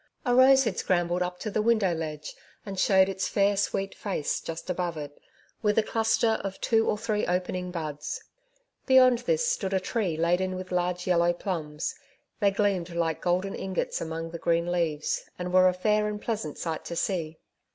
A 0.25 0.33
rose 0.33 0.63
had 0.63 0.79
scrambled 0.79 1.21
up 1.21 1.37
to 1.41 1.51
the 1.51 1.61
window 1.61 1.93
ledge, 1.93 2.33
and 2.65 2.79
showed 2.79 3.07
its 3.07 3.27
fair, 3.27 3.55
sweet 3.55 3.93
fece 3.93 4.41
just 4.41 4.67
above 4.67 4.97
it, 4.97 5.15
with 5.61 5.77
a 5.77 5.83
cluster 5.83 6.41
of 6.43 6.59
two 6.59 6.87
or 6.87 6.97
three 6.97 7.23
opening 7.27 7.69
buds. 7.69 8.23
Beyond 8.87 9.19
this 9.19 9.47
stood 9.47 9.73
a 9.75 9.79
tree 9.79 10.17
laden 10.17 10.55
with 10.55 10.71
large 10.71 11.05
yellow 11.05 11.33
plums; 11.33 11.93
they 12.39 12.49
gleamed 12.49 12.89
like 12.95 13.21
golden 13.21 13.53
ingots 13.53 14.01
among 14.01 14.31
the 14.31 14.39
green 14.39 14.71
leaves, 14.71 15.29
and 15.37 15.53
were 15.53 15.69
a 15.69 15.71
feir 15.75 16.07
and 16.07 16.19
pleasant 16.19 16.57
sight 16.57 16.83
to 16.85 16.95
see. 16.95 17.37